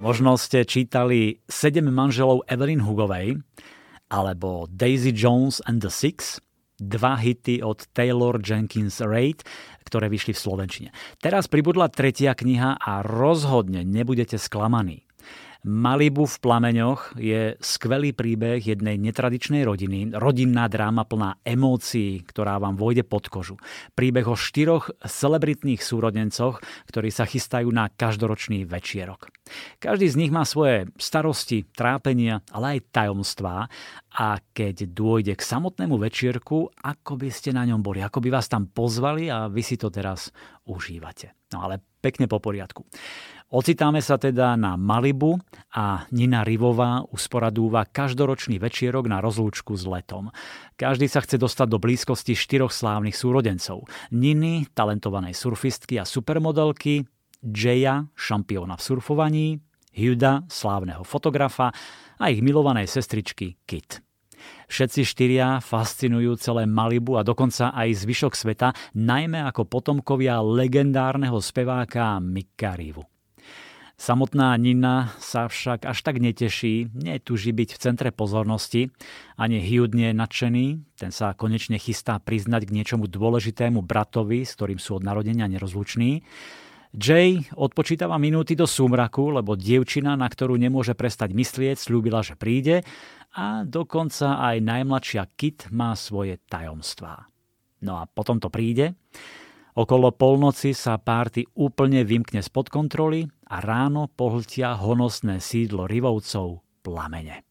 [0.00, 3.36] Možno ste čítali Sedem manželov Evelyn Hugovej
[4.08, 6.40] alebo Daisy Jones and the Six,
[6.80, 9.44] dva hity od Taylor Jenkins Reid,
[9.84, 10.88] ktoré vyšli v Slovenčine.
[11.20, 15.04] Teraz pribudla tretia kniha a rozhodne nebudete sklamaní.
[15.60, 22.80] Malibu v plameňoch je skvelý príbeh jednej netradičnej rodiny, rodinná dráma plná emócií, ktorá vám
[22.80, 23.60] vojde pod kožu.
[23.92, 29.28] Príbeh o štyroch celebritných súrodencoch, ktorí sa chystajú na každoročný večierok.
[29.76, 33.68] Každý z nich má svoje starosti, trápenia, ale aj tajomstvá
[34.16, 38.48] a keď dôjde k samotnému večierku, ako by ste na ňom boli, ako by vás
[38.48, 40.32] tam pozvali a vy si to teraz
[40.64, 41.36] užívate.
[41.52, 42.86] No ale pekne po poriadku.
[43.50, 45.34] Ocitáme sa teda na Malibu
[45.74, 50.30] a Nina Rivová usporadúva každoročný večierok na rozlúčku s letom.
[50.78, 53.90] Každý sa chce dostať do blízkosti štyroch slávnych súrodencov.
[54.14, 57.02] Niny, talentovanej surfistky a supermodelky,
[57.42, 59.46] Jaya, šampióna v surfovaní,
[59.98, 61.74] Huda, slávneho fotografa
[62.22, 63.98] a ich milovanej sestričky Kit.
[64.70, 72.22] Všetci štyria fascinujú celé Malibu a dokonca aj zvyšok sveta, najmä ako potomkovia legendárneho speváka
[72.22, 73.02] Mika Rivu.
[74.00, 78.88] Samotná Nina sa však až tak neteší, netuží byť v centre pozornosti,
[79.36, 84.56] ani Hugh nie je nadšený, ten sa konečne chystá priznať k niečomu dôležitému bratovi, s
[84.56, 86.24] ktorým sú od narodenia nerozluční.
[86.96, 92.80] Jay odpočítava minúty do súmraku, lebo dievčina, na ktorú nemôže prestať myslieť, slúbila, že príde
[93.36, 97.28] a dokonca aj najmladšia Kit má svoje tajomstvá.
[97.84, 98.96] No a potom to príde
[99.70, 107.42] Okolo polnoci sa párty úplne vymkne spod kontroly a ráno pohltia honosné sídlo rivovcov plamene.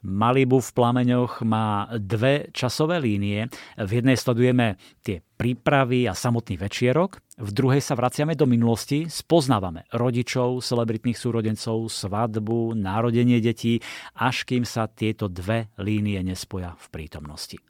[0.00, 3.52] Malibu v plameňoch má dve časové línie.
[3.76, 9.84] V jednej sledujeme tie prípravy a samotný večierok, v druhej sa vraciame do minulosti, spoznávame
[9.92, 13.84] rodičov, celebritných súrodencov, svadbu, narodenie detí,
[14.16, 17.60] až kým sa tieto dve línie nespoja v prítomnosti.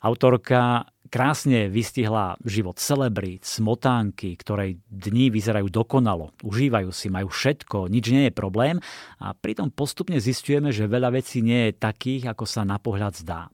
[0.00, 8.12] Autorka krásne vystihla život celebrít, smotánky, ktorej dni vyzerajú dokonalo, užívajú si, majú všetko, nič
[8.12, 8.76] nie je problém
[9.16, 13.48] a pritom postupne zistujeme, že veľa vecí nie je takých, ako sa na pohľad zdá.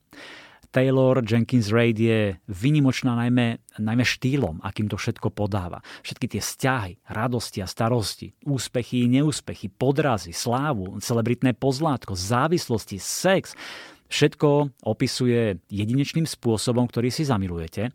[0.75, 5.79] Taylor Jenkins Reid je vynimočná najmä, najmä štýlom, akým to všetko podáva.
[6.03, 13.55] Všetky tie vzťahy, radosti a starosti, úspechy, neúspechy, podrazy, slávu, celebritné pozlátko, závislosti, sex,
[14.07, 17.91] Všetko opisuje jedinečným spôsobom, ktorý si zamilujete,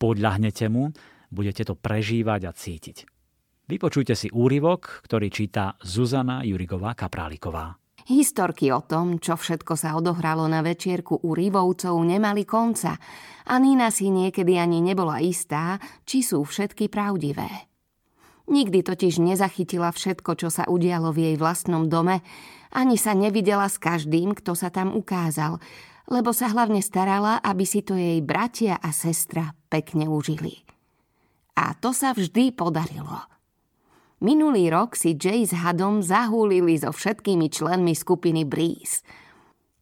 [0.00, 0.90] podľahnete mu,
[1.30, 3.06] budete to prežívať a cítiť.
[3.70, 7.78] Vypočujte si úryvok, ktorý číta Zuzana Jurigová Kapráliková.
[8.10, 12.98] Historky o tom, čo všetko sa odohralo na večierku u Rivovcov, nemali konca
[13.46, 17.69] a Nina si niekedy ani nebola istá, či sú všetky pravdivé.
[18.50, 22.18] Nikdy totiž nezachytila všetko, čo sa udialo v jej vlastnom dome,
[22.74, 25.62] ani sa nevidela s každým, kto sa tam ukázal,
[26.10, 30.66] lebo sa hlavne starala, aby si to jej bratia a sestra pekne užili.
[31.54, 33.30] A to sa vždy podarilo.
[34.20, 39.06] Minulý rok si Jay s Hadom zahúlili so všetkými členmi skupiny Breeze.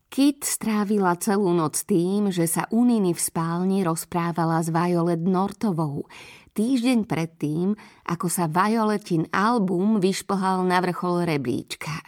[0.09, 6.09] Kit strávila celú noc tým, že sa u Niny v spálni rozprávala s Violet Nortovou,
[6.59, 7.79] týždeň predtým,
[8.11, 12.03] ako sa Violetin album vyšplhal na vrchol rebríčka.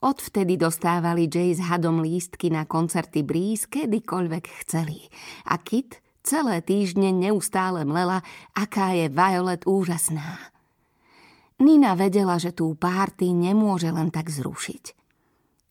[0.00, 5.12] Odvtedy dostávali Jay s Hadom lístky na koncerty Breeze kedykoľvek chceli.
[5.44, 8.24] A Kit celé týždne neustále mlela,
[8.56, 10.40] aká je Violet úžasná.
[11.60, 14.96] Nina vedela, že tú párty nemôže len tak zrušiť.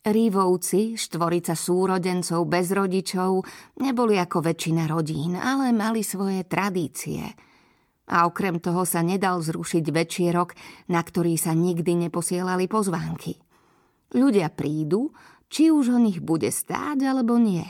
[0.06, 3.42] Rívovci, štvorica súrodencov bez rodičov,
[3.82, 7.26] neboli ako väčšina rodín, ale mali svoje tradície–
[8.10, 10.58] a okrem toho sa nedal zrušiť večierok,
[10.90, 13.38] na ktorý sa nikdy neposielali pozvánky.
[14.18, 15.14] Ľudia prídu,
[15.54, 17.66] či už o nich bude stáť alebo nie.